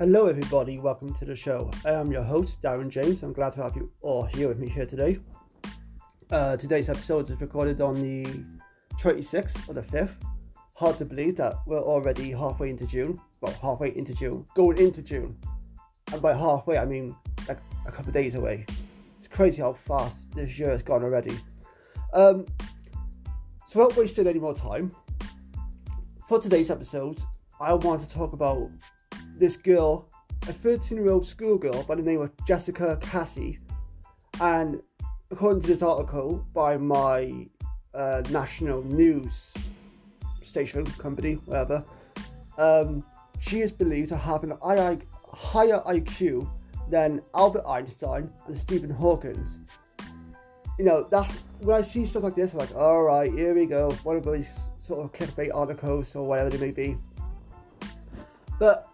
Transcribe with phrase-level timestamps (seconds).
[0.00, 0.78] Hello, everybody.
[0.78, 1.70] Welcome to the show.
[1.84, 3.22] I am your host, Darren James.
[3.22, 5.18] I'm glad to have you all here with me here today.
[6.30, 8.24] Uh, today's episode is recorded on the
[8.98, 10.14] 26th or the 5th.
[10.74, 13.20] Hard to believe that we're already halfway into June.
[13.42, 15.36] Well, halfway into June, going into June.
[16.14, 17.14] And by halfway, I mean
[17.46, 18.64] like a couple of days away.
[19.18, 21.38] It's crazy how fast this year has gone already.
[22.14, 22.46] Um,
[23.66, 24.96] so, without wasting any more time,
[26.26, 27.20] for today's episode,
[27.60, 28.70] I want to talk about
[29.40, 30.06] this girl,
[30.42, 33.58] a 13 year old schoolgirl by the name of Jessica Cassie.
[34.40, 34.80] And
[35.30, 37.46] according to this article by my
[37.94, 39.52] uh, national news
[40.42, 41.82] station, company, whatever,
[42.58, 43.02] um,
[43.40, 44.98] she is believed to have an I
[45.32, 46.48] higher IQ
[46.90, 49.58] than Albert Einstein and Stephen Hawkins.
[50.78, 51.30] You know, that
[51.60, 54.24] when I see stuff like this, I'm like, all right, here we go, one of
[54.24, 54.46] those
[54.78, 56.98] sort of clickbait articles or whatever they may be.
[58.58, 58.89] But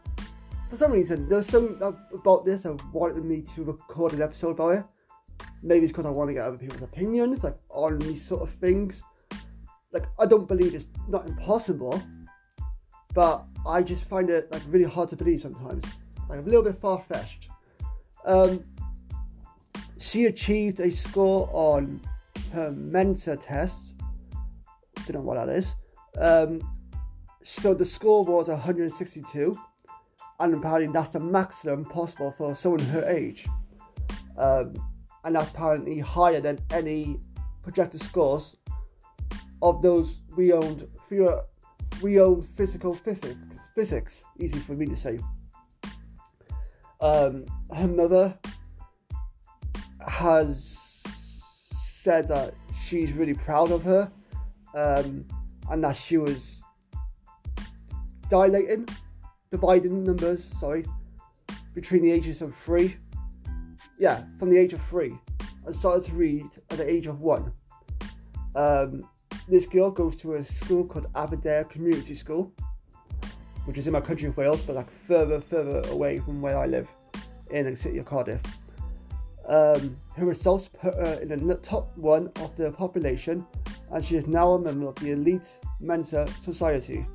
[0.68, 1.80] for some reason, there's something
[2.12, 4.84] about this that wanted me to record an episode about it.
[5.62, 8.50] Maybe it's because I want to get other people's opinions, like on these sort of
[8.50, 9.02] things.
[9.92, 12.02] Like I don't believe it's not impossible,
[13.14, 15.84] but I just find it like really hard to believe sometimes,
[16.28, 17.48] like a little bit far fetched.
[18.24, 18.64] Um,
[19.98, 22.00] she achieved a score on
[22.52, 23.94] her Mensa test.
[25.06, 25.74] Don't know what that is.
[26.18, 26.60] Um,
[27.42, 29.56] so the score was 162
[30.40, 33.46] and apparently that's the maximum possible for someone her age.
[34.36, 34.74] Um,
[35.24, 37.18] and that's apparently higher than any
[37.62, 38.56] projected scores
[39.62, 40.86] of those we owned
[42.02, 43.36] we owned physical physics
[43.74, 45.18] physics easy for me to say
[47.00, 48.38] um, her mother
[50.06, 51.02] has
[51.72, 54.10] said that she's really proud of her
[54.74, 55.26] um,
[55.70, 56.62] and that she was
[58.30, 58.88] dilating
[59.50, 60.84] dividing numbers, sorry,
[61.74, 62.96] between the ages of three.
[63.98, 65.16] Yeah, from the age of three.
[65.66, 67.52] I started to read at the age of one.
[68.54, 69.08] Um,
[69.48, 72.52] this girl goes to a school called Aberdare Community School,
[73.64, 76.66] which is in my country of Wales, but like further, further away from where I
[76.66, 76.88] live
[77.50, 78.40] in the city of Cardiff.
[79.48, 83.46] Um, her results put her in the top one of the population,
[83.92, 85.48] and she is now a member of the elite
[85.80, 87.06] Mensa Society.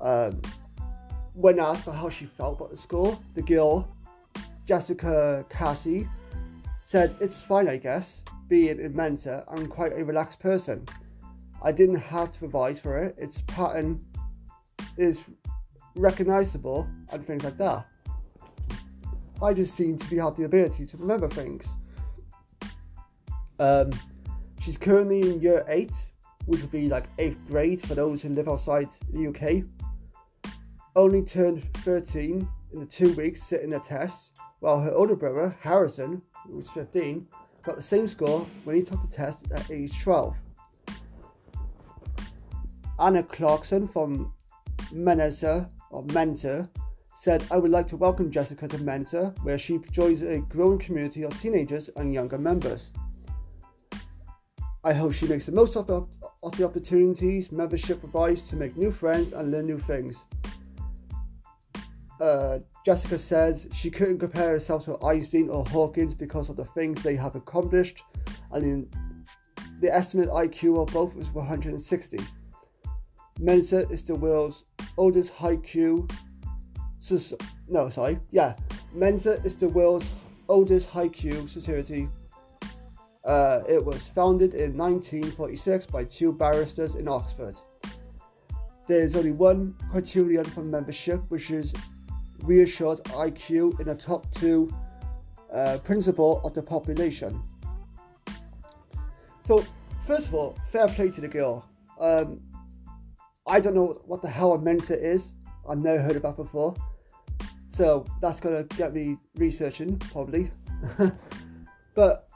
[0.00, 0.40] Um,
[1.34, 3.88] when asked about how she felt about the score, the girl,
[4.66, 6.08] Jessica Cassie,
[6.80, 9.44] said, It's fine, I guess, being in Mensa.
[9.48, 10.84] I'm quite a relaxed person.
[11.62, 13.14] I didn't have to revise for it.
[13.18, 14.04] Its pattern
[14.98, 15.22] is
[15.94, 17.86] recognizable and things like that.
[19.42, 21.66] I just seem to be have the ability to remember things.
[23.58, 23.90] Um,
[24.60, 25.92] she's currently in year eight,
[26.46, 29.64] which would be like eighth grade for those who live outside the UK
[30.94, 36.20] only turned 13 in the two weeks sitting the test, while her older brother, Harrison,
[36.46, 37.26] who was 15,
[37.62, 40.36] got the same score when he took the test at age 12.
[43.00, 44.32] Anna Clarkson from
[44.92, 46.68] Mensa, or Mensa
[47.14, 51.22] said, I would like to welcome Jessica to Mensa, where she joins a growing community
[51.22, 52.92] of teenagers and younger members.
[54.84, 59.32] I hope she makes the most of the opportunities membership provides to make new friends
[59.32, 60.24] and learn new things
[62.22, 67.02] uh, Jessica says she couldn't compare herself to Einstein or Hawkins because of the things
[67.02, 68.02] they have accomplished,
[68.52, 68.90] and in
[69.80, 72.20] the estimate IQ of both is 160.
[73.40, 74.62] Mensa is the world's
[74.96, 76.06] oldest high Q.
[77.68, 78.54] No, sorry, yeah,
[78.92, 80.08] Mensa is the world's
[80.48, 82.08] oldest high IQ society.
[83.24, 87.56] Uh, it was founded in 1946 by two barristers in Oxford.
[88.86, 91.72] There is only one criterion for membership, which is
[92.42, 94.70] reassured IQ in the top two
[95.52, 97.42] uh, principal of the population.
[99.44, 99.64] So,
[100.06, 101.68] first of all, fair play to the girl.
[102.00, 102.40] Um,
[103.46, 105.32] I don't know what the hell a mentor is.
[105.68, 106.74] I've never heard that before.
[107.68, 110.50] So that's gonna get me researching probably.
[111.94, 112.28] but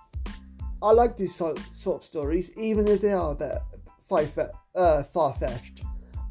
[0.82, 5.82] I like these sort, of stories, even if they are a bit uh, far fetched.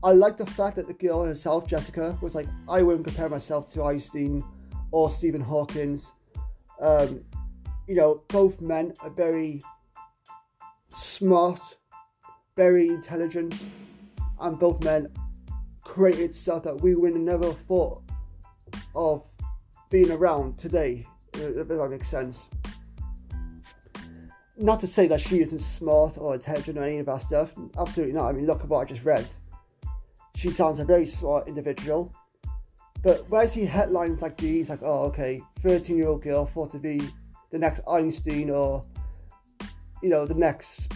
[0.05, 3.73] I like the fact that the girl herself, Jessica, was like, I wouldn't compare myself
[3.73, 4.43] to Einstein
[4.91, 6.13] or Stephen Hawkins.
[6.79, 7.25] Um,
[7.87, 9.63] you know, both men are very
[10.89, 11.59] smart,
[12.55, 13.63] very intelligent,
[14.41, 15.07] and both men
[15.83, 18.03] created stuff that we would never thought
[18.93, 19.23] of
[19.89, 21.03] being around today,
[21.33, 22.45] if that makes sense.
[24.55, 28.13] Not to say that she isn't smart or intelligent or any of that stuff, absolutely
[28.13, 28.29] not.
[28.29, 29.25] I mean, look at what I just read.
[30.35, 32.13] She sounds a very smart individual,
[33.01, 36.71] But when I see headlines like these, like, oh, okay, 13 year old girl thought
[36.71, 36.99] to be
[37.51, 38.83] the next Einstein or,
[40.01, 40.91] you know, the next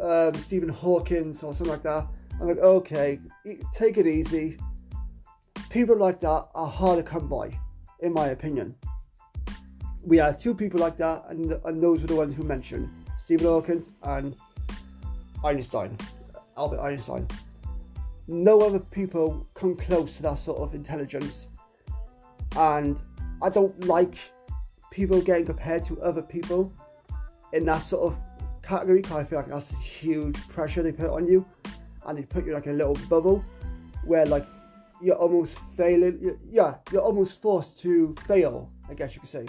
[0.00, 2.06] um, Stephen Hawkins or something like that,
[2.40, 3.18] I'm like, okay,
[3.74, 4.58] take it easy.
[5.70, 7.50] People like that are hard to come by,
[8.00, 8.74] in my opinion.
[10.04, 13.46] We had two people like that, and, and those were the ones who mentioned Stephen
[13.46, 14.34] Hawkins and
[15.44, 15.98] Einstein,
[16.56, 17.26] Albert Einstein
[18.28, 21.48] no other people come close to that sort of intelligence.
[22.56, 23.00] And
[23.42, 24.18] I don't like
[24.90, 26.72] people getting compared to other people
[27.52, 28.18] in that sort of
[28.62, 31.44] category because I feel like that's a huge pressure they put on you
[32.06, 33.42] and they put you like a little bubble
[34.04, 34.46] where like
[35.00, 39.46] you're almost failing you're, yeah you're almost forced to fail I guess you could say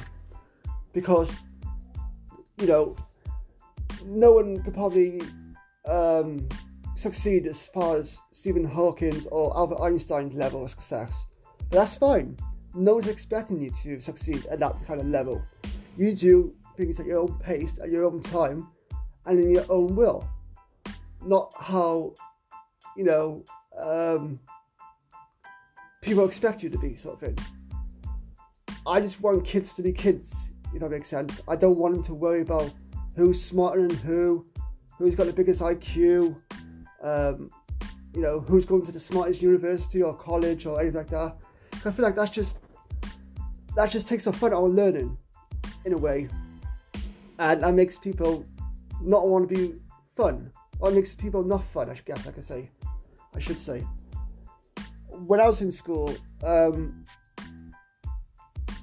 [0.94, 1.32] because
[2.60, 2.96] you know
[4.06, 5.22] no one could probably
[5.86, 6.48] um,
[7.00, 11.26] succeed as far as Stephen Hawking's or Albert Einstein's level of success.
[11.70, 12.38] But that's fine.
[12.76, 15.42] No one's expecting you to succeed at that kind of level.
[15.98, 18.68] You do things at your own pace, at your own time,
[19.26, 20.28] and in your own will.
[21.24, 22.14] Not how,
[22.96, 23.44] you know,
[23.78, 24.40] um,
[26.02, 27.38] people expect you to be, sort of thing.
[28.86, 31.42] I just want kids to be kids, if that makes sense.
[31.48, 32.72] I don't want them to worry about
[33.16, 34.46] who's smarter than who,
[34.98, 36.42] who's got the biggest IQ,
[37.02, 37.50] um,
[38.14, 41.36] you know, who's going to the smartest university or college or anything like that.
[41.86, 42.58] I feel like that's just
[43.76, 45.18] that just takes the fun out of learning
[45.86, 46.28] in a way,
[47.38, 48.46] and that makes people
[49.02, 49.76] not want to be
[50.16, 51.90] fun, or makes people not fun.
[51.90, 52.70] I guess I could say,
[53.36, 53.86] I should say.
[55.08, 57.06] When I was in school, um,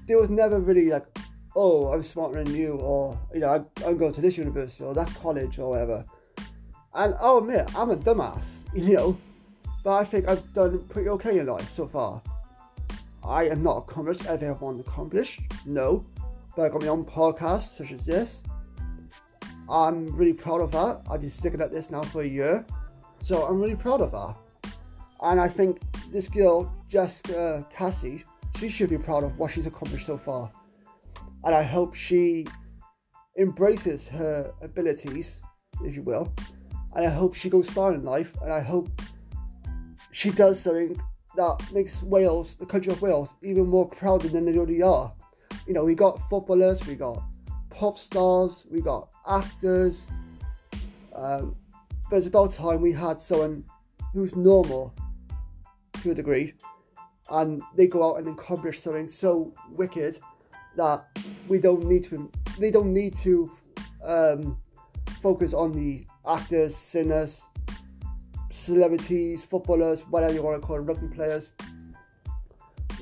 [0.06, 1.04] there was never really like,
[1.54, 4.94] oh, I'm smarter than you, or you know, I'm, I'm going to this university or
[4.94, 6.04] that college or whatever.
[6.96, 9.18] And oh, I'll admit, I'm a dumbass, you know,
[9.84, 12.22] but I think I've done pretty okay in life so far.
[13.22, 16.02] I am not accomplished everything I want to accomplish, no,
[16.56, 18.42] but I got my own podcast such as this.
[19.68, 21.02] I'm really proud of that.
[21.10, 22.64] I've been sticking at this now for a year,
[23.20, 24.72] so I'm really proud of that.
[25.20, 28.24] And I think this girl, Jessica Cassie,
[28.58, 30.50] she should be proud of what she's accomplished so far.
[31.44, 32.46] And I hope she
[33.38, 35.40] embraces her abilities,
[35.84, 36.32] if you will,
[36.96, 38.88] and I hope she goes far in life, and I hope
[40.12, 40.98] she does something
[41.36, 45.12] that makes Wales, the country of Wales, even more proud than they already are.
[45.66, 47.22] You know, we got footballers, we got
[47.68, 50.06] pop stars, we got actors,
[51.14, 51.54] um,
[52.08, 53.62] but it's about time we had someone
[54.14, 54.94] who's normal
[56.00, 56.54] to a degree,
[57.30, 60.18] and they go out and accomplish something so wicked
[60.76, 61.04] that
[61.46, 62.30] we don't need to.
[62.58, 63.52] They don't need to
[64.02, 64.56] um,
[65.20, 67.42] focus on the actors, singers,
[68.50, 71.52] celebrities, footballers, whatever you want to call them, rugby players.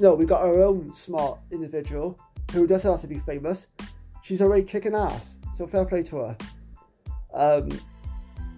[0.00, 2.18] No, we got our own smart individual
[2.52, 3.66] who doesn't have to be famous.
[4.22, 6.36] She's already kicking ass, so fair play to her.
[7.32, 7.68] Um,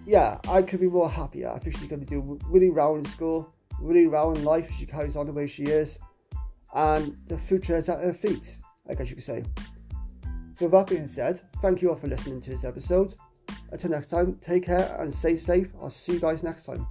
[0.05, 1.49] yeah, I could be more happier.
[1.49, 4.71] I think she's going to do really well in school, really well in life.
[4.77, 5.99] She carries on the way she is,
[6.73, 8.57] and the future is at her feet.
[8.89, 9.43] I guess you could say.
[10.53, 13.13] So, with that being said, thank you all for listening to this episode.
[13.71, 15.67] Until next time, take care and stay safe.
[15.81, 16.87] I'll see you guys next time.